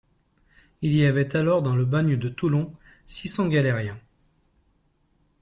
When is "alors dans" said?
1.35-1.75